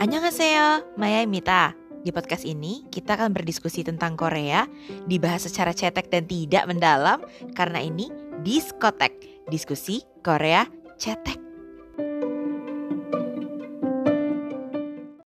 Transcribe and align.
Annyeonghaseyo, 0.00 0.96
Maya 0.96 1.28
Di 2.00 2.08
podcast 2.08 2.48
ini, 2.48 2.88
kita 2.88 3.20
akan 3.20 3.36
berdiskusi 3.36 3.84
tentang 3.84 4.16
Korea, 4.16 4.64
dibahas 5.04 5.44
secara 5.44 5.76
cetek 5.76 6.08
dan 6.08 6.24
tidak 6.24 6.64
mendalam, 6.72 7.20
karena 7.52 7.84
ini 7.84 8.08
Diskotek, 8.40 9.44
diskusi 9.52 10.00
Korea 10.24 10.64
cetek. 10.96 11.36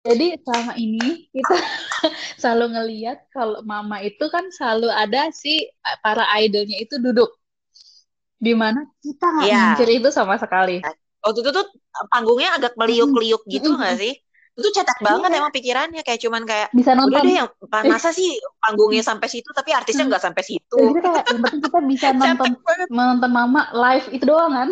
Jadi 0.00 0.27
selama 0.41 0.73
ini 0.80 1.29
kita 1.29 1.57
selalu 2.41 2.73
ngeliat 2.73 3.29
kalau 3.37 3.61
mama 3.68 4.00
itu 4.00 4.32
kan 4.32 4.48
selalu 4.48 4.89
ada 4.89 5.29
si 5.29 5.68
para 6.00 6.25
idolnya 6.41 6.80
itu 6.80 6.96
duduk. 6.96 7.39
Di 8.41 8.52
mana? 8.57 8.88
Kita 9.04 9.27
nggak 9.29 9.46
yeah. 9.52 9.77
itu 9.77 10.09
sama 10.09 10.40
sekali. 10.40 10.81
Waktu 11.21 11.39
itu 11.44 11.50
tuh 11.53 11.67
panggungnya 12.08 12.57
agak 12.57 12.72
meliuk-liuk 12.81 13.44
gitu 13.44 13.76
nggak 13.76 14.00
sih? 14.00 14.17
itu 14.61 14.68
cetak 14.76 14.98
iya. 15.00 15.07
banget 15.07 15.31
emang 15.40 15.53
pikirannya 15.54 16.03
kayak 16.04 16.21
cuman 16.21 16.43
kayak 16.45 16.68
bisa 16.76 16.93
nonton. 16.93 17.17
udah 17.17 17.22
deh 17.22 17.36
yang 17.40 17.48
masa 17.89 18.11
sih 18.12 18.36
panggungnya 18.61 19.00
sampai 19.00 19.29
situ 19.31 19.48
tapi 19.57 19.72
artisnya 19.72 20.04
nggak 20.11 20.21
sampai 20.21 20.43
situ? 20.45 20.76
Jadi 20.76 21.00
kayak 21.00 21.25
yang 21.32 21.40
penting 21.46 21.61
kita 21.64 21.81
bisa 21.89 22.07
nonton 22.18 22.50
menonton 22.93 23.31
mama 23.31 23.71
live 23.72 24.07
itu 24.12 24.25
doang 24.29 24.53
kan? 24.53 24.68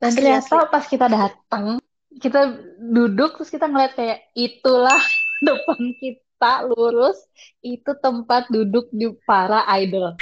Dan 0.00 0.10
ternyata 0.16 0.66
pas 0.66 0.84
kita 0.88 1.06
datang 1.06 1.78
kita 2.18 2.58
duduk 2.80 3.38
terus 3.38 3.52
kita 3.52 3.70
ngeliat 3.70 3.94
kayak 3.94 4.18
itulah 4.34 4.98
depan 5.46 5.80
kita 6.02 6.52
lurus 6.66 7.20
itu 7.62 7.92
tempat 8.02 8.50
duduk 8.50 8.90
di 8.90 9.14
para 9.28 9.62
idol. 9.78 10.18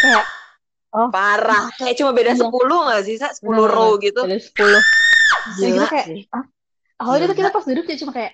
Kayak 0.00 0.26
oh. 0.94 1.08
Parah. 1.10 1.70
Kayak 1.78 1.96
cuma 1.98 2.10
beda 2.14 2.32
iya. 2.34 2.40
sepuluh 2.40 2.78
nggak 2.86 3.02
sih 3.06 3.16
sepuluh 3.18 3.64
row 3.66 3.96
gitu. 3.98 4.22
beda 4.26 4.38
sepuluh. 4.38 4.82
Gila 5.56 5.86
kayak, 5.86 6.06
ah, 6.34 6.44
awalnya 7.00 7.30
tuh 7.30 7.38
kita 7.38 7.50
pas 7.54 7.64
duduk 7.64 7.84
dia 7.86 7.98
cuma 8.02 8.12
kayak 8.12 8.32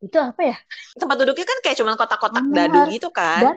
itu 0.00 0.16
apa 0.16 0.40
ya? 0.40 0.56
Tempat 0.96 1.16
duduknya 1.20 1.46
kan 1.46 1.58
kayak 1.60 1.76
cuma 1.76 1.92
kotak-kotak 1.94 2.44
dadu 2.50 2.80
gitu 2.88 3.08
kan. 3.12 3.42
Dan 3.44 3.56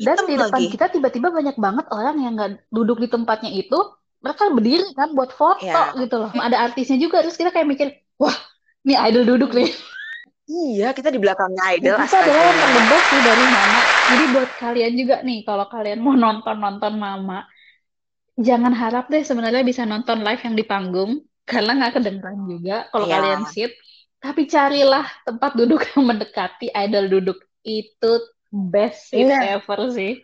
dan 0.00 0.16
di 0.24 0.34
depan 0.40 0.58
lagi. 0.58 0.72
kita 0.72 0.86
tiba-tiba 0.88 1.28
banyak 1.28 1.56
banget 1.60 1.86
orang 1.92 2.16
yang 2.16 2.32
nggak 2.32 2.64
duduk 2.72 2.98
di 2.98 3.08
tempatnya 3.12 3.52
itu. 3.52 3.76
Mereka 4.22 4.54
berdiri 4.54 4.86
kan 4.94 5.12
buat 5.18 5.34
foto 5.34 5.66
ya. 5.66 5.92
gitu 5.98 6.16
loh. 6.16 6.30
Ada 6.32 6.70
artisnya 6.70 6.96
juga. 6.96 7.26
Terus 7.26 7.36
kita 7.36 7.50
kayak 7.50 7.66
mikir 7.68 7.88
wah 8.16 8.34
ini 8.86 8.94
idol 8.96 9.36
duduk 9.36 9.52
nih. 9.52 9.68
Iya, 10.52 10.90
kita 10.90 11.08
di 11.14 11.22
belakangnya 11.22 11.64
idol. 11.78 11.96
Itu 12.02 12.16
adalah 12.18 12.42
yang 12.50 12.58
terbentuk 12.58 13.02
sih 13.08 13.20
dari 13.22 13.44
Mama. 13.46 13.80
Jadi 14.10 14.24
buat 14.34 14.50
kalian 14.58 14.92
juga 14.98 15.16
nih, 15.22 15.38
kalau 15.46 15.66
kalian 15.70 15.98
mau 16.02 16.14
nonton-nonton 16.18 16.92
Mama, 16.98 17.46
jangan 18.38 18.72
harap 18.72 19.08
deh 19.12 19.24
sebenarnya 19.24 19.64
bisa 19.66 19.82
nonton 19.84 20.24
live 20.24 20.42
yang 20.42 20.56
di 20.56 20.64
panggung, 20.64 21.24
karena 21.42 21.76
nggak 21.76 21.92
kedengeran 22.00 22.38
juga 22.46 22.76
kalau 22.88 23.06
ya. 23.10 23.18
kalian 23.18 23.42
sit 23.50 23.72
tapi 24.22 24.46
carilah 24.46 25.02
tempat 25.26 25.58
duduk 25.58 25.82
yang 25.92 26.06
mendekati 26.06 26.70
idol 26.70 27.10
duduk. 27.10 27.38
Itu 27.66 28.22
best 28.54 29.10
seat 29.10 29.26
yeah. 29.26 29.58
ever 29.58 29.90
sih. 29.90 30.22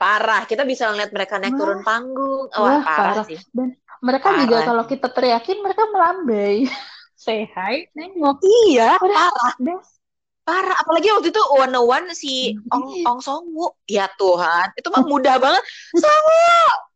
Parah. 0.00 0.48
Kita 0.48 0.64
bisa 0.64 0.88
ngeliat 0.88 1.12
mereka 1.12 1.36
naik 1.36 1.54
Wah. 1.54 1.60
turun 1.60 1.80
panggung. 1.84 2.44
Oh, 2.56 2.64
Wah, 2.64 2.80
parah, 2.80 3.20
parah. 3.20 3.24
sih. 3.28 3.36
Dan 3.52 3.76
mereka 4.00 4.32
parah. 4.32 4.40
juga 4.40 4.56
kalau 4.64 4.84
kita 4.88 5.08
teriakin 5.12 5.60
mereka 5.60 5.84
melambai. 5.92 6.64
Say 7.24 7.44
hi 7.52 7.84
nengok. 7.92 8.40
Iya 8.40 8.96
parah. 8.96 9.54
best. 9.60 10.00
Parah. 10.48 10.80
Apalagi 10.80 11.12
waktu 11.12 11.28
itu 11.28 11.42
one 11.52 11.76
one 11.84 12.06
si 12.16 12.56
Ong 12.72 12.96
iya. 12.96 13.12
Ong 13.12 13.20
Songwu 13.20 13.76
ya 13.84 14.08
Tuhan 14.16 14.72
itu 14.72 14.88
mah 14.88 15.04
mudah 15.04 15.36
banget. 15.36 15.62
Songwu 15.92 16.48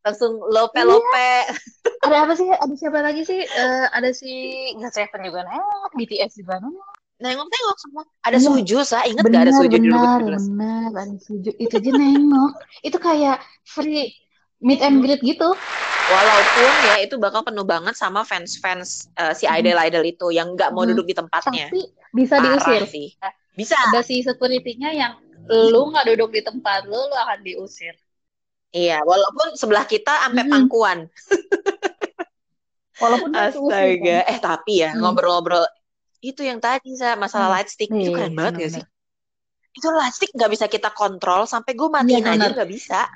langsung 0.09 0.41
lope 0.41 0.81
lope. 0.81 1.05
Iya. 1.12 1.53
ada 2.09 2.17
apa 2.25 2.33
sih? 2.33 2.48
Ada 2.48 2.75
siapa 2.75 2.98
lagi 3.05 3.23
sih? 3.28 3.41
Uh, 3.45 3.87
ada 3.92 4.11
si 4.17 4.31
nggak 4.81 4.92
Seven 4.97 5.20
juga. 5.28 5.45
Nengok 5.45 5.92
BTS 5.95 6.41
juga. 6.41 6.56
Nengok 6.65 6.89
nengok 7.19 7.48
nengok 7.50 7.77
semua. 7.83 8.03
Ada 8.25 8.39
ya. 8.39 8.47
suju 8.48 8.78
sa. 8.87 9.05
Inget 9.05 9.27
benar, 9.27 9.44
gak 9.44 9.44
ada 9.44 9.53
suju 9.59 9.77
benar, 9.77 9.82
di 9.82 9.91
benar. 9.91 10.91
Ada 10.94 11.16
suju. 11.21 11.50
Itu 11.60 11.75
aja 11.77 11.91
nengok. 11.93 12.53
Itu 12.87 12.99
kayak 13.03 13.37
free 13.69 14.15
meet 14.65 14.81
and 14.82 15.05
greet 15.05 15.21
gitu. 15.22 15.50
Walaupun 16.09 16.72
ya 16.88 16.94
itu 17.05 17.21
bakal 17.21 17.44
penuh 17.44 17.69
banget 17.69 17.93
sama 17.93 18.25
fans-fans 18.25 19.12
uh, 19.21 19.37
si 19.37 19.44
idol-idol 19.44 20.00
itu 20.09 20.32
yang 20.32 20.56
nggak 20.56 20.72
mau 20.72 20.88
hmm. 20.88 20.97
duduk 20.97 21.12
di 21.12 21.15
tempatnya. 21.15 21.69
Tapi 21.69 21.82
bisa 22.16 22.41
Parah 22.41 22.56
diusir. 22.56 22.82
sih. 22.88 23.09
Bisa. 23.53 23.77
Ada 23.93 24.00
si 24.00 24.25
security-nya 24.25 24.91
yang 24.94 25.12
lu 25.49 25.93
nggak 25.93 26.06
duduk 26.15 26.31
di 26.32 26.41
tempat 26.44 26.88
lu, 26.88 26.97
lu 26.97 27.16
akan 27.16 27.44
diusir. 27.44 27.93
Iya, 28.69 29.01
walaupun 29.01 29.56
sebelah 29.56 29.89
kita 29.89 30.12
sampai 30.29 30.45
hmm. 30.45 30.53
pangkuan. 30.53 30.99
walaupun 33.03 33.31
Astaga, 33.33 34.19
kan? 34.27 34.31
eh 34.33 34.39
tapi 34.43 34.83
ya 34.83 34.91
hmm. 34.93 35.01
ngobrol-ngobrol 35.01 35.65
itu 36.19 36.43
yang 36.43 36.59
tadi 36.59 36.99
saya 36.99 37.15
masalah 37.15 37.49
hmm. 37.49 37.55
light 37.55 37.71
stick 37.71 37.91
itu 37.95 38.11
iya, 38.11 38.15
keren 38.15 38.34
banget 38.34 38.53
gak 38.59 38.71
sih? 38.77 38.84
Itu 39.79 39.89
light 39.95 40.15
stick 40.15 40.34
nggak 40.34 40.51
bisa 40.51 40.67
kita 40.67 40.91
kontrol 40.91 41.47
sampai 41.47 41.79
gue 41.79 41.89
matiin 41.89 42.27
ya, 42.27 42.34
aja 42.34 42.49
nggak 42.51 42.71
bisa 42.71 43.06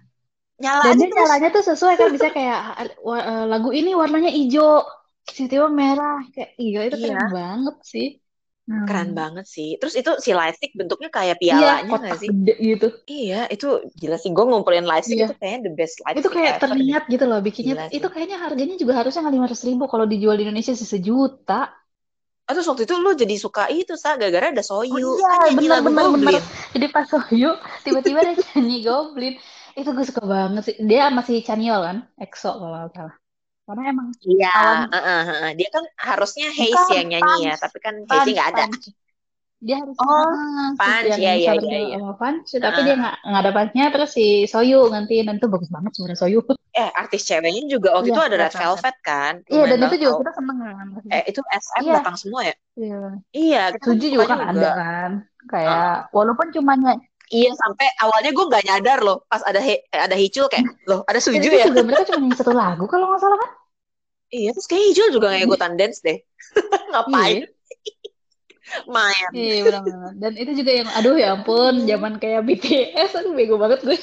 nyala 0.63 0.83
dan 0.87 0.95
dia 0.95 1.11
nyalanya 1.11 1.49
tuh 1.51 1.65
sesuai 1.67 1.95
kan 1.99 2.09
bisa 2.15 2.31
kayak 2.31 2.61
uh, 3.03 3.45
lagu 3.51 3.75
ini 3.75 3.99
warnanya 3.99 4.31
hijau 4.31 4.87
tiba-tiba 5.27 5.67
merah 5.67 6.23
kayak 6.31 6.55
iya 6.55 6.81
itu 6.87 6.97
iya. 7.03 7.19
keren 7.19 7.31
banget 7.35 7.77
sih 7.83 8.22
hmm. 8.69 8.87
keren 8.87 9.11
banget 9.13 9.47
sih. 9.49 9.77
Terus 9.79 9.95
itu 9.99 10.11
si 10.23 10.31
lightstick 10.35 10.73
bentuknya 10.75 11.11
kayak 11.11 11.37
pialanya 11.39 11.87
iya, 11.87 11.99
gak 11.99 12.19
sih? 12.21 12.29
gede 12.31 12.55
gitu. 12.61 12.89
Iya 13.09 13.41
itu 13.51 13.69
gila 13.99 14.17
sih. 14.19 14.31
Gue 14.31 14.45
ngumpulin 14.47 14.87
lightstick 14.87 15.19
iya. 15.19 15.27
itu 15.31 15.37
kayaknya 15.39 15.61
the 15.67 15.73
best 15.75 15.97
lightstick 16.03 16.23
itu 16.25 16.31
kayak 16.31 16.53
ever. 16.59 16.63
terlihat 16.69 17.03
gitu 17.11 17.25
loh 17.27 17.41
bikinnya 17.41 17.75
gila 17.75 17.85
itu 17.91 18.09
kayaknya 18.11 18.39
harganya 18.39 18.77
juga 18.79 18.93
harusnya 18.99 19.21
nggak 19.27 19.35
lima 19.35 19.47
ratus 19.51 19.65
ribu 19.67 19.85
kalau 19.91 20.05
dijual 20.07 20.37
di 20.39 20.45
Indonesia 20.47 20.73
sih 20.75 20.89
sejuta. 20.89 21.73
Oh, 22.43 22.53
terus 22.59 22.67
waktu 22.67 22.91
itu 22.91 22.95
lu 22.99 23.15
jadi 23.15 23.35
suka 23.39 23.71
itu 23.71 23.95
sa 23.95 24.19
gara-gara 24.19 24.51
ada 24.51 24.67
Soyu. 24.67 25.15
Oh, 25.15 25.47
iya, 25.47 25.79
benar 25.79 26.11
benar. 26.11 26.43
Jadi 26.75 26.87
pas 26.91 27.07
Soyu 27.07 27.55
tiba-tiba 27.87 28.19
ada 28.19 28.35
nyanyi 28.59 28.83
Goblin. 28.83 29.35
Itu 29.79 29.95
gue 29.95 30.05
suka 30.05 30.27
banget 30.27 30.63
sih. 30.67 30.77
Dia 30.83 31.09
masih 31.15 31.41
Chaniol 31.47 31.81
kan? 31.81 31.97
EXO 32.19 32.51
kalau 32.59 32.91
salah 32.93 33.15
karena 33.73 33.89
emang 33.89 34.09
iya 34.29 34.53
uh, 34.85 34.93
uh, 34.93 35.25
uh, 35.49 35.51
dia 35.57 35.69
kan 35.73 35.85
harusnya 35.97 36.53
Haze 36.53 36.93
yang 36.93 37.09
nyanyi 37.09 37.49
ya 37.49 37.57
tapi 37.57 37.81
kan 37.81 38.05
Haze 38.05 38.37
nggak 38.37 38.49
ada. 38.53 38.65
dia 39.63 39.79
harus 39.79 39.95
oh 39.97 40.75
Punch 40.77 41.17
ya 41.17 41.33
ya 41.39 41.57
ya, 41.57 41.81
ya. 41.97 42.13
Punch 42.21 42.53
tapi 42.61 42.79
dia 42.85 43.01
nggak 43.01 43.17
nggak 43.25 43.41
ada 43.49 43.53
Punchnya 43.57 43.85
terus 43.89 44.11
si 44.13 44.45
Soyu 44.45 44.93
nanti 44.93 45.25
dan 45.25 45.41
itu 45.41 45.49
bagus 45.49 45.73
banget 45.73 45.97
suara 45.97 46.13
Soyu. 46.13 46.45
Eh 46.77 46.91
artis 46.93 47.25
ceweknya 47.25 47.65
juga 47.65 47.97
waktu 47.97 48.13
iya, 48.13 48.17
itu 48.17 48.23
ada 48.27 48.37
Red 48.43 48.55
Velvet 48.59 48.97
kan 49.01 49.35
iya 49.49 49.65
dan 49.71 49.79
itu 49.89 49.97
juga 50.03 50.13
kita 50.21 50.33
seneng 50.37 50.59
kan 50.61 50.89
eh 51.09 51.23
itu 51.31 51.41
SM 51.47 51.83
iya. 51.89 51.95
datang 51.97 52.17
semua 52.21 52.41
ya? 52.45 52.55
Iya. 52.77 53.01
Iya 53.33 53.63
Suji 53.81 54.07
juga 54.13 54.25
kan 54.29 54.41
ada 54.53 54.69
kan. 54.77 55.11
Kayak 55.49 55.73
uh. 55.73 55.97
walaupun 56.13 56.53
cuma 56.53 56.77
Iya 57.33 57.49
sampai 57.57 57.89
awalnya 57.97 58.31
gue 58.37 58.45
nggak 58.45 58.65
nyadar 58.69 58.99
loh 59.01 59.25
pas 59.25 59.41
ada 59.49 59.57
he, 59.57 59.81
ada 59.89 60.13
Hicul 60.13 60.53
kayak 60.53 60.69
loh 60.85 61.01
ada 61.09 61.17
Suju 61.17 61.49
ya. 61.49 61.65
Juga 61.65 61.81
mereka 61.81 62.05
cuma 62.13 62.21
nyanyi 62.21 62.37
satu 62.37 62.53
lagu 62.53 62.85
kalau 62.85 63.09
nggak 63.09 63.21
salah 63.25 63.39
kan? 63.41 63.51
Iya 64.33 64.51
terus 64.57 64.65
kayak 64.65 64.85
Hicul 64.89 65.09
juga 65.13 65.27
nggak 65.29 65.45
ikutan 65.45 65.73
dance 65.77 66.01
deh. 66.01 66.19
Ngapain? 66.93 67.45
Iya. 67.45 67.47
Main. 68.89 69.29
Iya 69.37 69.61
benar 69.69 69.83
Dan 70.17 70.33
itu 70.41 70.53
juga 70.65 70.73
yang 70.73 70.89
aduh 70.97 71.17
ya 71.21 71.37
ampun 71.37 71.85
zaman 71.85 72.17
kayak 72.17 72.49
BTS 72.49 73.21
aduh 73.21 73.37
bego 73.37 73.61
banget 73.61 73.85
gue. 73.85 74.01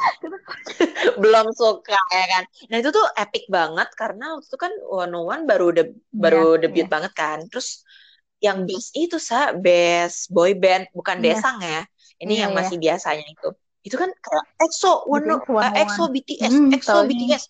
belum 1.22 1.46
suka 1.52 1.98
ya 2.08 2.24
kan 2.24 2.44
nah 2.72 2.76
itu 2.80 2.88
tuh 2.88 3.06
epic 3.16 3.44
banget 3.52 3.88
karena 3.96 4.36
waktu 4.36 4.48
itu 4.48 4.58
kan 4.58 4.72
One 4.88 5.12
One 5.12 5.44
baru 5.44 5.68
de 5.76 5.84
baru 6.08 6.56
yeah, 6.56 6.60
debut 6.66 6.86
yeah. 6.86 6.92
banget 6.92 7.12
kan 7.12 7.38
terus 7.52 7.84
yang 8.40 8.64
best 8.64 8.96
itu 8.96 9.20
sa 9.20 9.52
best 9.52 10.32
boy 10.32 10.56
band 10.56 10.88
bukan 10.96 11.20
yeah. 11.20 11.36
desang 11.36 11.58
ya 11.60 11.84
ini 12.20 12.38
yeah, 12.38 12.48
yang 12.48 12.52
yeah. 12.56 12.58
masih 12.64 12.76
biasanya 12.80 13.26
itu 13.28 13.48
itu 13.80 13.96
kan 13.96 14.12
kayak 14.12 14.44
EXO 14.60 15.08
One, 15.08 15.24
uh, 15.24 15.72
EXO 15.72 16.12
BTS 16.12 16.52
hmm, 16.52 16.68
EXO 16.76 17.08
BTS 17.08 17.42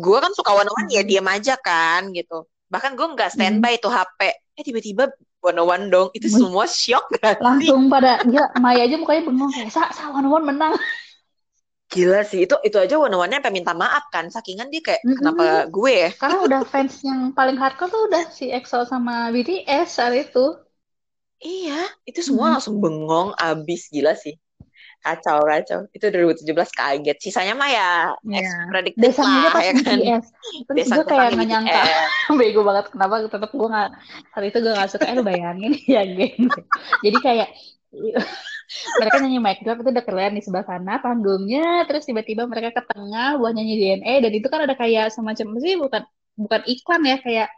gue 0.00 0.18
kan 0.18 0.32
suka 0.32 0.56
One 0.56 0.72
One 0.72 0.88
ya 0.88 1.04
diam 1.04 1.28
aja 1.28 1.60
kan 1.60 2.10
gitu 2.16 2.48
bahkan 2.72 2.96
gue 2.96 3.04
nggak 3.04 3.36
standby 3.36 3.76
hmm. 3.76 3.82
tuh 3.84 3.92
HP 3.92 4.20
eh 4.32 4.64
tiba-tiba 4.64 5.04
One 5.44 5.60
One 5.60 5.84
dong 5.92 6.08
itu 6.16 6.32
semua 6.32 6.64
shock 6.64 7.12
kan 7.20 7.36
langsung 7.38 7.92
pada 7.92 8.24
ya 8.26 8.48
Maya 8.58 8.88
aja 8.88 8.96
mukanya 8.96 9.28
bengong 9.28 9.52
kayak 9.52 9.70
sa 9.70 9.92
sa 9.92 10.08
One 10.10 10.32
One 10.32 10.46
menang 10.48 10.74
Gila 11.90 12.22
sih, 12.22 12.46
itu 12.46 12.54
itu 12.62 12.78
aja 12.78 13.02
warna-warnanya 13.02 13.42
sampai 13.42 13.50
minta 13.50 13.74
maaf 13.74 14.14
kan. 14.14 14.30
Sakingan 14.30 14.70
dia 14.70 14.78
kayak, 14.78 15.02
mm-hmm. 15.02 15.18
kenapa 15.18 15.44
gue 15.66 15.90
ya? 15.90 16.10
Karena 16.14 16.38
udah 16.46 16.60
fans 16.62 17.02
yang 17.02 17.34
paling 17.34 17.58
hardcore 17.58 17.90
tuh 17.90 18.06
udah 18.06 18.30
si 18.30 18.46
EXO 18.46 18.86
sama 18.86 19.34
BTS 19.34 19.98
saat 19.98 20.14
itu. 20.14 20.54
Iya, 21.42 21.82
itu 22.06 22.22
semua 22.22 22.46
mm-hmm. 22.46 22.54
langsung 22.54 22.76
bengong 22.78 23.34
abis. 23.34 23.90
Gila 23.90 24.14
sih. 24.14 24.38
Kacau, 25.00 25.40
kacau. 25.48 25.88
Itu 25.96 26.12
2017 26.12 26.52
kaget. 26.76 27.16
Sisanya 27.20 27.56
mah 27.56 27.70
ya 27.72 27.90
yeah. 28.28 28.68
prediktif 28.68 29.16
lah, 29.16 29.48
ya 29.56 29.72
kan. 29.80 29.96
BTS. 29.96 30.24
Terus 30.68 30.88
gue 30.92 31.04
kayak 31.08 31.28
gak 31.40 31.48
nyangka. 31.48 31.82
Bego 32.38 32.60
banget. 32.60 32.92
Kenapa 32.92 33.14
tetap 33.24 33.50
gue 33.50 33.68
gak, 33.68 33.90
saat 34.36 34.44
itu 34.44 34.58
gue 34.60 34.72
gak 34.76 34.90
suka. 34.92 35.04
Eh 35.08 35.14
lu 35.16 35.24
bayangin 35.24 35.72
ya, 35.96 36.04
geng. 36.04 36.52
Jadi 37.00 37.18
kayak 37.24 37.48
mereka 39.02 39.16
nyanyi 39.18 39.38
mic 39.42 39.58
drop 39.66 39.82
itu 39.82 39.90
udah 39.90 40.04
keren 40.06 40.38
di 40.38 40.42
sebelah 40.46 40.62
sana 40.62 41.02
panggungnya 41.02 41.82
terus 41.90 42.06
tiba-tiba 42.06 42.46
mereka 42.46 42.70
ke 42.78 42.82
tengah 42.86 43.34
buat 43.42 43.50
nyanyi 43.50 43.74
DNA 43.98 44.22
dan 44.22 44.30
itu 44.30 44.46
kan 44.46 44.62
ada 44.62 44.78
kayak 44.78 45.10
semacam 45.10 45.58
sih 45.58 45.74
bukan 45.74 46.02
bukan 46.38 46.60
iklan 46.70 47.02
ya 47.02 47.16
kayak 47.18 47.48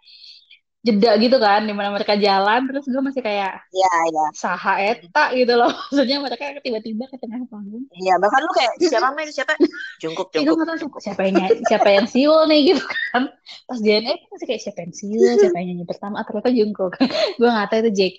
jeda 0.83 1.15
gitu 1.17 1.39
kan 1.39 1.63
di 1.63 1.71
mana 1.71 1.95
mereka 1.95 2.19
jalan 2.19 2.67
terus 2.67 2.85
gue 2.91 2.99
masih 2.99 3.23
kayak 3.23 3.63
Iya, 3.71 3.93
iya. 4.11 4.25
saha 4.35 4.83
eta 4.83 5.31
gitu 5.33 5.55
loh 5.55 5.71
maksudnya 5.89 6.19
mereka 6.19 6.59
tiba-tiba 6.59 7.07
ke 7.07 7.17
tengah 7.23 7.39
panggung 7.47 7.87
Iya, 7.95 8.19
bahkan 8.19 8.43
lu 8.43 8.51
kayak 8.51 8.73
siapa 8.83 9.09
main 9.15 9.31
siapa? 9.31 9.55
Jungkook, 10.03 10.35
itu 10.35 10.43
Jungkook. 10.43 10.59
nggak 10.59 10.79
tahu 10.83 10.99
siapa 10.99 11.21
yang 11.23 11.35
nyanyi, 11.39 11.63
siapa 11.71 11.89
yang 11.95 12.07
siul 12.11 12.41
nih 12.51 12.61
gitu 12.75 12.83
kan 13.15 13.23
pas 13.71 13.79
itu 13.79 14.27
masih 14.35 14.47
kayak 14.51 14.63
siapa 14.67 14.79
yang 14.83 14.95
siul 14.95 15.33
siapa 15.43 15.57
yang 15.63 15.69
nyanyi 15.71 15.85
pertama 15.87 16.17
atau 16.21 16.33
apa 16.35 16.51
Jungkook 16.51 16.93
gue 17.39 17.49
nggak 17.49 17.67
tahu 17.71 17.79
itu 17.87 17.91
JK 17.95 18.19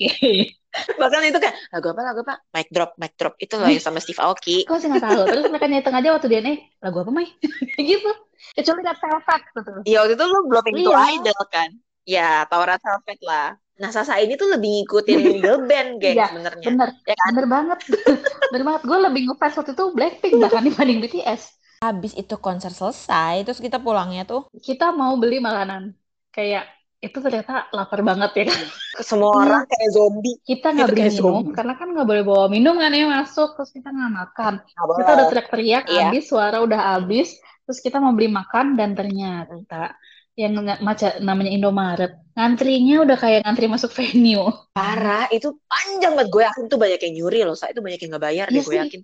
Bahkan 0.73 1.21
itu 1.29 1.37
kayak 1.37 1.53
lagu 1.69 1.93
apa 1.93 2.01
lagu 2.01 2.19
apa? 2.25 2.41
Mic 2.49 2.65
drop, 2.73 2.97
mic 2.97 3.13
drop. 3.13 3.37
Itu 3.37 3.61
loh 3.61 3.69
yang 3.69 3.77
sama 3.77 4.01
Steve 4.01 4.17
Aoki. 4.17 4.65
gue 4.65 4.73
masih 4.73 4.89
nggak 4.89 5.05
tahu 5.05 5.21
terus 5.29 5.45
mereka 5.53 5.65
nyetung 5.69 5.93
aja 5.93 6.09
waktu 6.17 6.27
DNA 6.33 6.53
lagu 6.81 6.97
apa 7.05 7.11
Mai 7.13 7.29
gitu 7.77 8.09
kecuali 8.57 8.81
Red 8.81 8.97
Velvet 8.97 9.41
gitu 9.53 9.71
Iya, 9.85 9.97
waktu 10.01 10.13
itu 10.17 10.25
lu 10.25 10.39
belum 10.49 10.65
into 10.73 10.89
Iya. 10.89 11.01
idol 11.13 11.39
kan? 11.53 11.69
Ya, 12.03 12.43
tau 12.51 12.61
Red 12.67 12.81
Velvet 12.83 13.19
lah. 13.23 13.47
Nah, 13.79 13.89
Sasa 13.89 14.19
ini 14.21 14.35
tuh 14.35 14.51
lebih 14.53 14.69
ngikutin 14.83 15.19
girl 15.43 15.59
band, 15.65 15.89
geng, 16.03 16.15
Iya, 16.19 16.25
sebenarnya. 16.29 16.65
bener 16.67 16.89
Ya 17.07 17.15
kan? 17.17 17.27
bener 17.33 17.45
banget 17.49 17.79
bener 18.53 18.63
banget 18.69 18.81
gue 18.85 18.97
lebih 19.09 19.21
ngefans 19.27 19.55
waktu 19.57 19.71
itu 19.73 19.85
Blackpink 19.97 20.33
bahkan 20.37 20.63
dibanding 20.67 20.99
BTS 21.01 21.41
Habis 21.81 22.13
itu 22.15 22.35
konser 22.39 22.71
selesai, 22.71 23.43
terus 23.43 23.59
kita 23.59 23.75
pulangnya 23.81 24.23
tuh 24.23 24.47
kita 24.61 24.93
mau 24.95 25.17
beli 25.19 25.41
makanan 25.43 25.91
kayak 26.31 26.63
itu 27.03 27.17
ternyata 27.19 27.67
lapar 27.75 27.99
banget 28.05 28.31
ya 28.39 28.43
kan 28.53 28.61
Semua 29.09 29.33
Iya. 29.33 29.41
orang 29.43 29.63
kayak 29.67 29.89
zombie. 29.91 30.35
kita 30.47 30.67
nggak 30.71 30.89
kayak 30.95 31.11
minum 31.17 31.35
zombie. 31.43 31.55
karena 31.57 31.73
kan 31.75 31.87
nggak 31.91 32.07
boleh 32.07 32.23
bawa 32.23 32.45
minum 32.47 32.75
kan 32.79 32.91
ya 32.93 33.05
masuk 33.09 33.49
terus 33.57 33.71
kita 33.75 33.89
nggak 33.91 34.11
makan 34.21 34.53
Nggak 34.63 34.85
kita 35.01 35.09
udah 35.11 35.15
boleh. 35.17 35.29
teriak-teriak 35.33 35.83
Iya. 35.89 36.01
habis 36.07 36.23
suara 36.29 36.57
udah 36.63 36.79
habis 36.95 37.27
terus 37.65 37.79
kita 37.83 37.97
mau 37.99 38.13
beli 38.15 38.29
makan 38.31 38.65
dan 38.79 38.93
ternyata 38.95 39.97
yang 40.33 40.51
nge- 40.57 40.81
maca 40.81 41.07
namanya 41.21 41.51
Indomaret. 41.53 42.11
Ngantrinya 42.33 42.95
udah 43.05 43.17
kayak 43.21 43.39
ngantri 43.45 43.65
masuk 43.69 43.91
venue. 43.93 44.49
Parah, 44.73 45.29
itu 45.29 45.53
panjang 45.69 46.17
banget. 46.17 46.29
Gue 46.33 46.43
yakin 46.49 46.63
tuh 46.71 46.79
banyak 46.81 46.99
yang 47.05 47.13
nyuri 47.21 47.39
loh. 47.45 47.53
Saya 47.53 47.71
itu 47.77 47.81
banyak 47.85 47.99
yang 48.01 48.09
nggak 48.17 48.25
bayar 48.25 48.45
deh, 48.49 48.57
Iya 48.57 48.63
gue 48.65 48.77
yakin. 48.81 49.01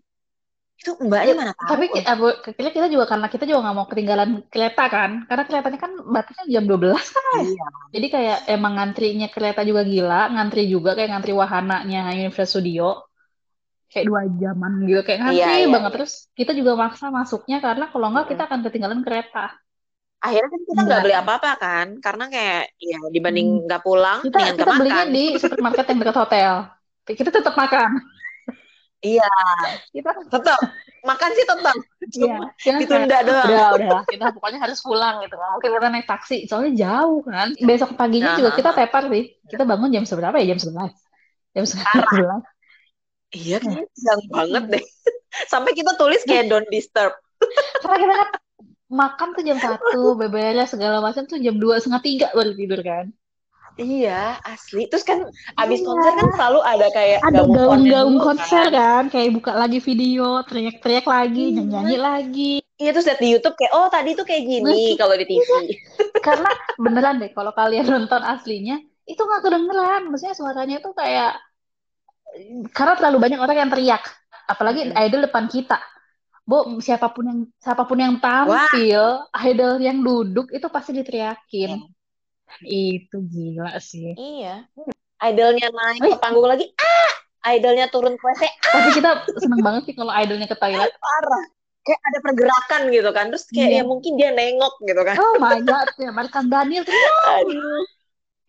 Itu 0.80 0.92
mbaknya 0.96 1.34
mana 1.36 1.52
tahu. 1.54 1.68
tapi 1.76 1.86
ki- 1.92 2.06
kita, 2.56 2.70
kita 2.72 2.88
juga 2.88 3.06
karena 3.12 3.28
kita 3.28 3.44
juga 3.44 3.60
nggak 3.68 3.76
mau 3.78 3.88
ketinggalan 3.92 4.30
kereta 4.48 4.84
kan. 4.88 5.12
Karena 5.28 5.44
keretanya 5.46 5.80
kan 5.86 5.92
batasnya 6.16 6.46
jam 6.56 6.64
12 6.66 7.06
kan 7.12 7.24
ya 7.36 7.40
Iya. 7.52 7.66
jadi 7.94 8.08
kayak 8.16 8.38
emang 8.48 8.74
ngantrinya 8.80 9.28
kereta 9.28 9.62
juga 9.68 9.82
gila 9.84 10.22
ngantri 10.34 10.62
juga 10.72 10.90
kayak 10.98 11.10
ngantri 11.14 11.34
wahananya 11.36 12.00
Universal 12.16 12.48
Studio. 12.64 12.84
Kayak 13.92 14.06
dua 14.10 14.22
jaman 14.42 14.72
gitu. 14.88 15.02
Kayak 15.06 15.20
ngantri 15.25 15.42
Iya, 15.42 15.48
iya, 15.62 15.68
banget. 15.74 15.92
terus 15.98 16.12
kita 16.38 16.52
juga 16.60 16.72
maksa 16.78 17.06
masuknya 17.10 17.58
karena 17.60 17.86
kalau 17.92 18.08
nggak 18.14 18.25
kita 18.32 18.42
akan 18.48 18.60
ketinggalan 18.66 19.02
kereta 19.06 19.46
Akhirnya 20.19 20.50
kan 20.51 20.62
kita 20.68 20.71
nggak 20.71 20.83
Enggak. 20.83 21.01
beli 21.04 21.16
apa-apa 21.16 21.51
kan, 21.56 21.88
karena 22.04 22.24
kayak 22.27 22.62
ya 22.75 23.00
dibanding 23.07 23.48
nggak 23.63 23.81
pulang, 23.88 24.19
kita 24.19 24.38
kita 24.51 24.63
nggak 24.68 24.75
belinya 24.75 25.04
makan. 25.07 25.16
di 25.16 25.24
supermarket 25.39 25.86
yang 25.88 26.00
dekat 26.04 26.18
hotel 26.19 26.54
kita 27.10 27.30
tetap 27.33 27.56
makan 27.56 27.89
Iya, 29.00 29.24
kita 29.95 30.12
tetap 30.27 30.60
makan 31.07 31.30
sih 31.31 31.45
tetap. 31.48 31.75
iya 32.12 32.36
Cuma 32.36 32.51
kayak, 32.60 32.80
ditunda 32.83 33.18
doang. 33.24 33.48
udah 33.48 33.68
udah 33.80 34.00
kita 34.04 34.25
pokoknya 34.36 34.60
harus 34.60 34.80
pulang 34.83 35.24
gitu 35.24 35.33
nggak 35.39 35.51
mungkin 35.56 35.69
kita 35.80 35.88
naik 35.88 36.07
taksi 36.12 36.38
soalnya 36.51 36.72
jauh 36.75 37.24
kan 37.24 37.48
besok 37.63 37.95
paginya 37.95 38.36
juga 38.36 38.51
Nah, 38.51 38.57
kita 38.60 38.69
tepar 38.75 39.04
nih 39.07 39.24
kita 39.48 39.63
bangun 39.63 39.89
jam 39.95 40.04
seberapa 40.04 40.36
ya 40.44 40.51
jam 40.51 40.60
11 40.60 40.92
jam. 41.56 41.63
11 41.63 42.44
Iya, 43.30 43.57
kayaknya 43.62 43.86
siang 43.94 44.22
banget 44.27 44.63
deh. 44.74 44.83
Sampai 45.54 45.72
kita 45.77 45.94
tulis 45.95 46.19
kayak 46.25 46.50
don't 46.50 46.65
disturb. 46.68 47.13
karena 47.80 47.98
kita 48.04 48.13
kan 48.19 48.30
makan 48.89 49.27
tuh 49.38 49.44
jam 49.45 49.57
satu 49.57 50.01
beberes 50.19 50.74
segala 50.74 51.00
macam 51.00 51.24
tuh 51.25 51.38
jam 51.38 51.56
dua 51.56 51.77
setengah 51.77 52.01
tiga 52.01 52.27
baru 52.33 52.51
tidur 52.53 52.81
kan 52.83 53.07
Iya, 53.80 54.36
asli. 54.44 54.91
Terus 54.91 55.07
kan 55.07 55.24
abis 55.56 55.80
Iya. 55.80 55.88
konser 55.88 56.12
kan 56.12 56.27
selalu 56.36 56.59
ada 56.68 56.88
kayak 56.91 57.19
ada 57.24 57.39
gaung-gaung 57.47 58.19
konser 58.19 58.68
kan. 58.68 58.75
kan 58.75 59.03
kayak 59.07 59.30
buka 59.39 59.56
lagi 59.56 59.80
video 59.80 60.44
teriak-teriak 60.44 61.07
lagi 61.07 61.56
Iya. 61.56 61.63
nyanyi 61.63 61.95
lagi 61.95 62.53
Iya, 62.75 62.91
terus 62.91 63.07
liat 63.07 63.19
di 63.19 63.30
YouTube 63.31 63.56
kayak, 63.56 63.71
oh 63.71 63.88
tadi 63.88 64.15
tuh 64.15 64.27
kayak 64.27 64.44
gini 64.44 65.00
kalau 65.00 65.15
di 65.15 65.25
TV. 65.27 65.50
karena 66.19 66.50
beneran 66.75 67.15
deh 67.24 67.31
kalau 67.31 67.51
kalian 67.56 67.88
nonton 67.88 68.19
aslinya 68.19 68.83
itu 69.07 69.19
nggak 69.19 69.41
kedengeran 69.47 70.01
maksudnya 70.12 70.36
suaranya 70.36 70.77
tuh 70.80 70.91
kayak 70.91 71.39
karena 72.71 72.94
terlalu 73.00 73.18
banyak 73.19 73.39
orang 73.39 73.57
yang 73.57 73.71
teriak 73.71 74.03
apalagi 74.45 74.89
Mm-mm. 74.89 75.01
idol 75.01 75.21
depan 75.25 75.45
kita 75.47 75.77
Bu, 76.50 76.81
siapa 76.81 77.13
pun 77.13 77.30
yang 77.30 77.40
siapa 77.62 77.86
pun 77.86 78.01
yang 78.01 78.18
tampil, 78.18 79.22
idol 79.46 79.78
yang 79.78 80.01
duduk 80.01 80.50
itu 80.50 80.66
pasti 80.66 80.98
diteriakin. 80.98 81.78
Itu 82.66 83.22
gila 83.22 83.78
sih. 83.78 84.18
Iya. 84.18 84.66
Idolnya 85.22 85.69
naik 85.69 86.01
Eh. 86.01 86.10
ke 86.10 86.18
panggung 86.18 86.50
lagi, 86.50 86.66
ah! 86.81 87.54
Idolnya 87.54 87.86
turun 87.94 88.18
ke 88.18 88.24
WC, 88.25 88.44
Tapi 88.66 88.90
kita 88.98 89.10
seneng 89.38 89.62
banget 89.62 89.81
sih 89.88 89.94
kalau 89.94 90.10
idolnya 90.10 90.50
ke 90.50 90.57
toilet. 90.57 90.90
parah. 91.06 91.44
Kayak 91.86 92.01
ada 92.01 92.19
pergerakan 92.25 92.81
gitu 92.90 93.10
kan. 93.13 93.25
Terus 93.30 93.46
kayak 93.54 93.69
Iya. 93.69 93.80
ya 93.80 93.84
mungkin 93.86 94.12
dia 94.18 94.30
nengok 94.34 94.74
gitu 94.81 95.01
kan. 95.06 95.16
Oh 95.22 95.38
my 95.38 95.62
god, 95.62 95.88
ya, 96.01 96.10
Kang 96.34 96.50
Daniel. 96.50 96.81
Aduh. 97.38 97.86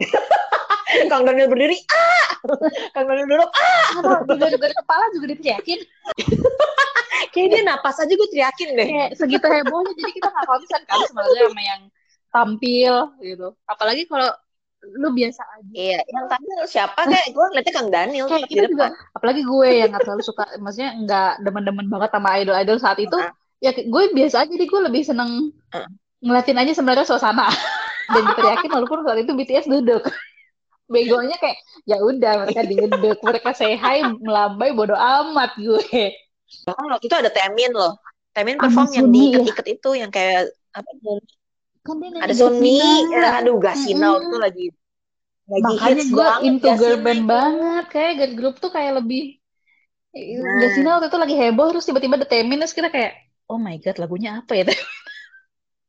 Kang 1.12 1.28
Daniel 1.28 1.52
berdiri, 1.52 1.76
ah! 1.92 2.29
Kang 2.94 3.04
Daniel 3.06 3.28
duduk, 3.28 3.50
ah! 3.52 4.20
Dari, 4.26 4.56
dari 4.56 4.74
kepala 4.74 5.04
juga 5.12 5.26
diteriakin. 5.36 5.80
Kayak 7.34 7.48
dia 7.52 7.62
napas 7.62 8.00
aja 8.00 8.10
gue 8.10 8.28
teriakin 8.32 8.68
deh. 8.74 8.88
Kayak 8.88 9.10
segitu 9.14 9.46
hebohnya, 9.46 9.92
jadi 9.94 10.12
kita 10.18 10.28
nggak 10.32 10.46
konsen 10.48 10.80
kan 10.88 10.98
sebenarnya 11.06 11.42
sama 11.46 11.62
yang 11.62 11.82
tampil 12.30 12.94
gitu. 13.22 13.48
Apalagi 13.66 14.02
kalau 14.10 14.30
lu 14.80 15.08
biasa 15.12 15.42
aja. 15.60 15.72
Iya, 15.76 16.00
yang 16.08 16.26
tampil 16.26 16.58
siapa 16.64 17.00
kayak 17.04 17.28
gue 17.36 17.44
ngeliatnya 17.52 17.74
Kang 17.76 17.90
Daniel 17.92 18.26
Kayak 18.26 18.48
kita 18.48 18.66
juga, 18.72 18.86
apalagi 19.12 19.42
gue 19.44 19.68
yang 19.68 19.88
nggak 19.92 20.02
terlalu 20.08 20.24
suka, 20.24 20.44
maksudnya 20.56 20.90
nggak 21.04 21.30
demen-demen 21.44 21.86
banget 21.92 22.10
sama 22.16 22.28
idol-idol 22.40 22.78
saat 22.80 22.98
itu. 22.98 23.16
Heeh. 23.16 23.32
Ya 23.60 23.70
gue 23.76 24.02
biasa 24.16 24.36
aja, 24.48 24.50
jadi 24.50 24.64
gue 24.64 24.80
lebih 24.88 25.02
seneng 25.04 25.52
Heeh. 25.76 25.88
ngeliatin 26.24 26.58
aja 26.58 26.72
sebenarnya 26.72 27.04
suasana 27.04 27.52
dan 28.14 28.22
diteriakin 28.24 28.70
walaupun 28.72 29.04
saat 29.04 29.20
itu 29.20 29.32
BTS 29.36 29.68
duduk. 29.68 30.08
Begonya 30.90 31.36
kayak 31.38 31.58
ya 31.86 31.96
udah 32.02 32.32
mereka 32.42 32.62
duduk, 32.66 33.16
mereka 33.22 33.50
say 33.54 33.78
hi, 33.78 34.02
melambai 34.26 34.74
bodo 34.74 34.94
amat 34.98 35.50
gue. 35.54 36.18
Bahkan 36.66 36.84
waktu 36.90 37.04
itu 37.06 37.16
ada 37.16 37.30
Temin 37.30 37.70
loh. 37.72 37.92
Temin 38.34 38.58
perform 38.58 38.90
yang 38.94 39.06
Sunmi, 39.08 39.14
diikat-ikat 39.14 39.66
itu 39.74 39.90
yang 39.94 40.10
kayak 40.10 40.50
apa 40.74 40.90
Kan 41.86 41.96
ada 42.20 42.34
Gasina. 42.36 42.90
eh, 43.16 43.38
aduh 43.40 43.56
Gasina 43.58 44.06
Mm-mm. 44.06 44.14
waktu 44.14 44.26
itu 44.28 44.38
lagi 44.38 44.64
lagi 45.50 45.74
Makanya 45.74 45.94
hits 45.94 46.06
gue 46.14 46.26
into 46.46 46.68
girl 46.78 46.96
band 47.04 47.22
banget. 47.26 47.84
Kayak 47.90 48.12
girl 48.18 48.32
group 48.38 48.54
tuh 48.62 48.70
kayak 48.74 48.92
lebih 49.02 49.40
Nah. 50.10 50.58
Gasina 50.58 50.98
waktu 50.98 51.06
itu 51.06 51.18
lagi 51.22 51.34
heboh 51.38 51.66
terus 51.70 51.86
tiba-tiba 51.86 52.18
ada 52.18 52.26
Temin 52.26 52.58
terus 52.58 52.74
kita 52.74 52.90
kayak 52.90 53.14
oh 53.46 53.58
my 53.62 53.78
god 53.78 53.96
lagunya 54.02 54.42
apa 54.42 54.52
ya? 54.58 54.64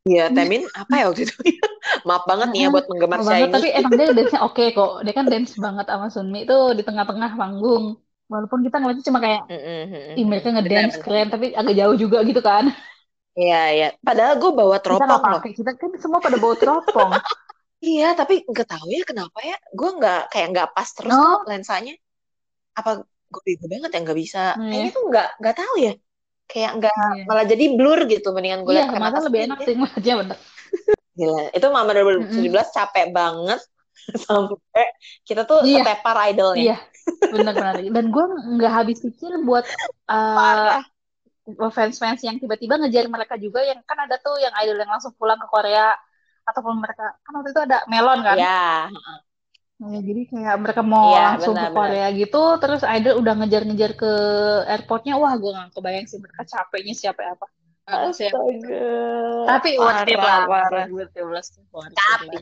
Iya, 0.01 0.33
Temin 0.33 0.65
apa 0.73 0.93
ya 0.97 1.03
waktu 1.13 1.29
itu? 1.29 1.35
Maaf 2.09 2.23
banget 2.25 2.47
nih 2.57 2.61
ya 2.65 2.67
buat 2.73 2.85
penggemar 2.89 3.21
banget 3.21 3.47
Shiny. 3.49 3.53
tapi 3.53 3.67
emang 3.69 3.91
dia 3.93 4.07
dance-nya 4.09 4.41
oke 4.41 4.63
kok. 4.73 4.91
Dia 5.05 5.13
kan 5.13 5.25
dance 5.29 5.53
banget 5.61 5.85
sama 5.85 6.07
Sunmi 6.09 6.39
tuh 6.49 6.73
di 6.73 6.81
tengah-tengah 6.81 7.31
panggung. 7.37 7.85
Walaupun 8.31 8.59
kita 8.65 8.75
ngeliatnya 8.81 9.05
cuma 9.05 9.19
kayak. 9.21 9.41
Ih, 10.17 10.25
mereka 10.25 10.47
ngedance 10.55 10.97
keren 11.03 11.27
tapi 11.29 11.53
agak 11.53 11.73
jauh 11.77 11.95
juga 11.99 12.17
gitu 12.25 12.41
kan. 12.41 12.73
Iya, 13.37 13.61
iya. 13.71 13.87
Padahal 14.01 14.41
gue 14.41 14.51
bawa 14.51 14.75
Kita 14.81 14.83
teropong 14.83 15.21
loh. 15.21 15.39
pakai. 15.39 15.51
Kita 15.55 15.71
kan 15.77 15.89
semua 16.01 16.19
pada 16.19 16.37
bawa 16.41 16.55
teropong. 16.57 17.11
Iya, 17.81 18.13
tapi 18.13 18.45
nggak 18.45 18.67
tahu 18.77 18.93
ya 18.93 19.01
kenapa 19.01 19.41
ya. 19.41 19.57
Gue 19.73 19.89
nggak 19.97 20.29
kayak 20.29 20.47
nggak 20.53 20.69
pas 20.77 20.85
terus 20.93 21.17
tuh 21.17 21.41
lensanya. 21.49 21.97
Apa 22.77 23.01
gue 23.01 23.41
bego 23.41 23.65
banget 23.65 23.89
ya 23.89 23.99
nggak 24.05 24.19
bisa? 24.21 24.53
Iya. 24.53 24.69
Kayaknya 24.69 24.91
tuh 24.93 25.03
nggak 25.09 25.27
nggak 25.41 25.55
tahu 25.57 25.73
ya. 25.81 25.91
Kayak 26.51 26.71
nggak 26.83 26.95
Iya. 27.15 27.23
malah 27.25 27.45
jadi 27.47 27.65
blur 27.73 27.99
gitu. 28.05 28.27
Mendingan 28.35 28.61
gue 28.67 28.73
Iya, 28.75 28.91
lihat 28.91 28.99
mata 28.99 29.19
lebih 29.23 29.39
enak 29.47 29.59
sih 29.63 29.73
ngeliatnya 29.73 30.15
bener. 30.19 30.37
Gila, 31.11 31.41
itu 31.51 31.67
Mama 31.67 31.91
2017 31.91 32.67
capek 32.71 33.05
banget 33.11 33.59
sampai 34.27 34.85
kita 35.23 35.47
tuh 35.47 35.63
Iya. 35.63 35.83
ketepar 35.83 36.17
idolnya. 36.31 36.63
Iya, 36.63 36.77
benar-benar. 37.31 37.73
Dan 37.87 38.05
gue 38.11 38.25
nggak 38.59 38.73
habis 38.73 38.97
pikir 38.99 39.31
buat 39.43 39.63
uh, 40.07 40.79
fans-fans 41.71 42.21
yang 42.23 42.37
tiba-tiba 42.37 42.77
ngejar 42.77 43.07
mereka 43.07 43.35
juga 43.35 43.59
yang 43.65 43.79
kan 43.83 43.97
ada 43.97 44.15
tuh 44.19 44.37
yang 44.39 44.53
idol 44.61 44.77
yang 44.77 44.91
langsung 44.91 45.11
pulang 45.17 45.39
ke 45.41 45.47
Korea 45.49 45.95
ataupun 46.41 46.79
mereka 46.79 47.15
kan 47.21 47.31
waktu 47.37 47.49
itu 47.53 47.61
ada 47.63 47.77
Melon 47.87 48.19
kan. 48.23 48.37
Ya, 48.37 48.87
Nah, 49.81 49.97
jadi 49.97 50.21
kayak 50.29 50.55
mereka 50.61 50.81
mau 50.85 51.09
Iya, 51.09 51.41
langsung 51.41 51.57
ke 51.57 51.65
benar-benar. 51.65 51.89
Korea 51.89 52.07
gitu, 52.13 52.43
terus 52.61 52.81
idol 52.85 53.17
udah 53.17 53.33
ngejar-ngejar 53.41 53.91
ke 53.97 54.11
airportnya, 54.69 55.17
wah 55.17 55.33
gue 55.33 55.49
nggak 55.49 55.73
kebayang 55.73 56.05
sih 56.05 56.21
mereka 56.21 56.45
capeknya 56.45 56.93
siapa 56.93 57.33
apa. 57.33 57.49
Astaga. 57.89 58.37
Tapi 59.49 59.69
worth 59.81 60.05
it 60.05 60.21
lah. 60.21 60.45
parah. 60.45 60.85
2017 60.85 61.17
tuh 61.57 61.63
worth 61.73 61.89
it 61.89 61.97
Tapi. 61.97 62.37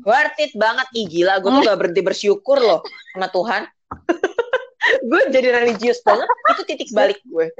Worth 0.00 0.38
it 0.40 0.52
banget. 0.56 0.86
Ih 0.96 1.06
gila, 1.06 1.38
gue 1.44 1.50
tuh 1.52 1.62
gak 1.68 1.78
berhenti 1.78 2.00
bersyukur 2.00 2.56
loh 2.58 2.80
sama 3.12 3.28
Tuhan. 3.28 3.62
gue 5.10 5.20
jadi 5.28 5.48
religius 5.60 6.00
banget 6.00 6.28
itu 6.54 6.62
titik 6.64 6.90
balik 6.96 7.20
gue 7.28 7.52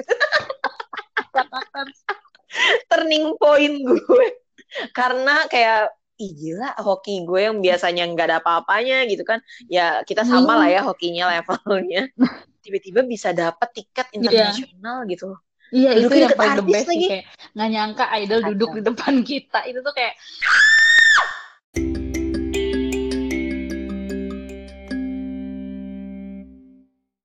turning 2.89 3.37
point 3.37 3.77
gue 3.85 4.27
karena 4.97 5.45
kayak 5.53 5.93
ih 6.19 6.31
gila 6.35 6.75
hoki 6.83 7.23
gue 7.23 7.41
yang 7.47 7.63
biasanya 7.63 8.03
nggak 8.11 8.27
ada 8.27 8.37
apa-apanya 8.43 9.07
gitu 9.07 9.23
kan. 9.23 9.39
Ya 9.71 10.03
kita 10.03 10.27
sama 10.27 10.59
lah 10.59 10.69
ya 10.69 10.83
hokinya 10.83 11.31
levelnya. 11.31 12.11
Tiba-tiba 12.67 13.07
bisa 13.07 13.31
dapat 13.31 13.71
tiket 13.73 14.11
internasional 14.13 15.07
yeah. 15.07 15.11
gitu. 15.15 15.29
Iya 15.69 15.91
itu 16.01 16.15
yang 16.17 16.33
paling 16.33 16.65
the 16.65 16.67
best 16.67 16.89
lagi. 16.89 17.07
kayak 17.13 17.25
nggak 17.53 17.69
nyangka 17.77 18.05
idol 18.19 18.41
duduk 18.53 18.71
di 18.77 18.83
depan 18.83 19.15
kita. 19.31 19.61
Itu 19.69 19.79
tuh 19.85 19.95
kayak 19.95 20.15